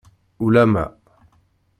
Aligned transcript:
Ulamma. 0.45 0.85